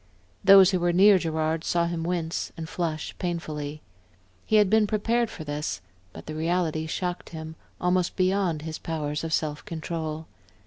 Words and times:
Those 0.43 0.71
who 0.71 0.79
were 0.79 0.91
near 0.91 1.19
Gerard 1.19 1.63
saw 1.63 1.85
him 1.85 2.03
wince 2.03 2.51
and 2.57 2.67
flush 2.67 3.15
painfully. 3.19 3.83
He 4.47 4.55
had 4.55 4.67
been 4.67 4.87
prepared 4.87 5.29
for 5.29 5.43
this, 5.43 5.79
but 6.11 6.25
the 6.25 6.33
reality 6.33 6.87
shocked 6.87 7.29
him, 7.29 7.55
almost 7.79 8.15
beyond 8.15 8.63
his 8.63 8.79
powers 8.79 9.23
of 9.23 9.31
self 9.31 9.63
control. 9.63 10.25